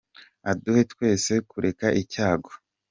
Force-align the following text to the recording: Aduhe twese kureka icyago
Aduhe 0.51 0.81
twese 0.91 1.33
kureka 1.49 1.87
icyago 2.01 2.51